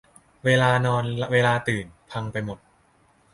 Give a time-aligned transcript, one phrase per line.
[0.45, 1.03] เวลานอน
[1.33, 2.59] เวลาตื่น พังไปหมด